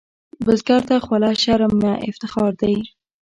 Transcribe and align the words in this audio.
بزګر 0.45 0.81
ته 0.87 0.95
خوله 1.05 1.31
شرم 1.43 1.73
نه، 1.83 1.91
افتخار 2.09 2.51
دی 2.61 2.75